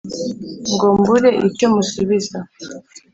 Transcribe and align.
ngo 0.71 0.85
mbure 0.97 1.29
icyo 1.47 1.67
musubiza 1.73 2.37